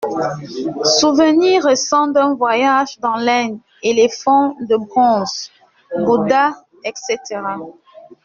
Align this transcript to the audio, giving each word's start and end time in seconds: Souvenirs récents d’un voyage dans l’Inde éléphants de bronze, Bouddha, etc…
Souvenirs 0.83 1.65
récents 1.65 2.07
d’un 2.07 2.33
voyage 2.33 2.97
dans 3.01 3.17
l’Inde 3.17 3.59
éléphants 3.83 4.55
de 4.67 4.75
bronze, 4.75 5.51
Bouddha, 5.95 6.53
etc… 6.83 7.39